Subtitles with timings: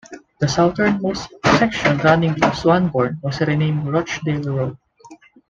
[0.39, 4.77] The southernmost section running through Swanbourne was renamed Rochdale Road.